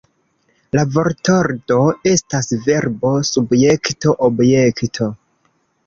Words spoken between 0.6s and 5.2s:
La vortordo estas Verbo Subjekto Objekto.